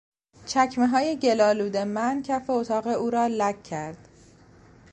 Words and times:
چکمههای 0.45 1.15
گلآلود 1.19 1.77
من 1.77 2.21
کف 2.23 2.49
اتاق 2.49 2.87
او 2.87 3.09
را 3.09 3.27
لک 3.27 3.63
کرد. 3.63 4.07